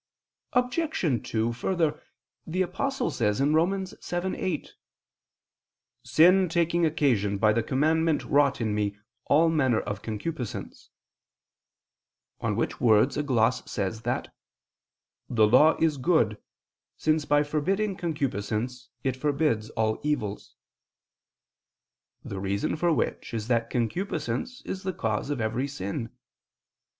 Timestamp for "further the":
1.53-2.63